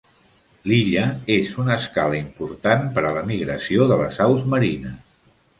[0.71, 1.03] L'illa
[1.35, 5.01] és una escala important per a la migració de les aus marines.